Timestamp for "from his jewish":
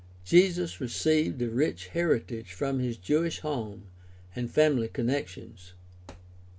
2.53-3.41